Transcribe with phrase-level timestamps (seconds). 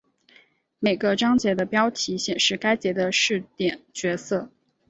[0.79, 4.49] 每个章节的标题显示该节的视点角色。